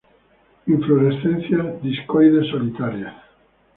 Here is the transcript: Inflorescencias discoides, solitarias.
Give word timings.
Inflorescencias 0.65 1.79
discoides, 1.83 2.49
solitarias. 2.49 3.13